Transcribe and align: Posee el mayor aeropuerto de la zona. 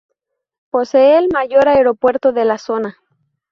Posee 0.71 1.19
el 1.19 1.29
mayor 1.31 1.67
aeropuerto 1.67 2.31
de 2.31 2.43
la 2.43 2.57
zona. 2.57 2.97